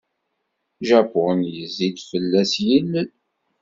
[0.87, 3.09] Japun yezzi-d fell-as yilel.